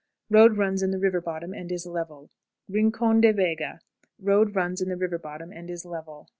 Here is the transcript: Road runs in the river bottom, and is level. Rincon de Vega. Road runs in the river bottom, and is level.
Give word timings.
Road 0.31 0.57
runs 0.57 0.81
in 0.81 0.89
the 0.89 0.97
river 0.97 1.21
bottom, 1.21 1.53
and 1.53 1.71
is 1.71 1.85
level. 1.85 2.31
Rincon 2.67 3.21
de 3.21 3.31
Vega. 3.31 3.81
Road 4.17 4.55
runs 4.55 4.81
in 4.81 4.89
the 4.89 4.97
river 4.97 5.19
bottom, 5.19 5.51
and 5.53 5.69
is 5.69 5.85
level. 5.85 6.27